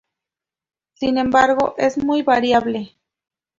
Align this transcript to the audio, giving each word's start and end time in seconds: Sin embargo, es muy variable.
Sin 0.95 1.19
embargo, 1.19 1.75
es 1.77 1.99
muy 2.03 2.23
variable. 2.23 2.97